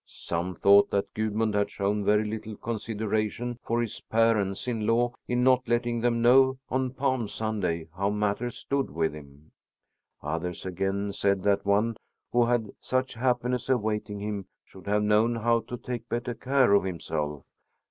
[0.07, 5.43] Some thought that Gudmund had shown very little consideration for his parents in law in
[5.43, 9.51] not letting them know on Palm Sunday how matters stood with him.
[10.23, 11.97] Others, again, said that one
[12.31, 16.73] who had had such happiness awaiting him should have known how to take better care
[16.73, 17.43] of himself.